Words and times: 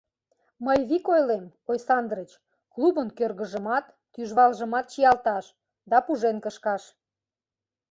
—Мый 0.65 0.79
вик 0.89 1.05
ойлем, 1.13 1.45
Ойсандрыч: 1.69 2.31
клубын 2.73 3.07
кӧргыжымат, 3.17 3.85
тӱжвалжымат 4.13 4.85
чиялташ... 4.91 5.45
да 5.89 5.97
пужен 6.05 6.37
кышкаш. 6.43 6.83